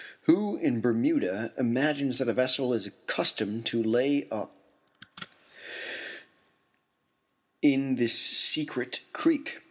Who 0.21 0.57
in 0.57 0.81
Bermuda 0.81 1.53
imagines 1.59 2.17
that 2.17 2.27
a 2.27 2.33
vessel 2.33 2.73
is 2.73 2.87
accustomed 2.87 3.67
to 3.67 3.83
lay 3.83 4.27
up 4.31 4.57
in 7.61 7.97
this 7.97 8.17
secret 8.17 9.01
creek? 9.13 9.59